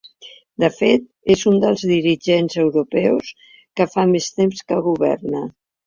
[0.61, 1.03] De fet,
[1.35, 3.31] és un dels dirigents europeus
[3.79, 5.49] que fa més temps que governa.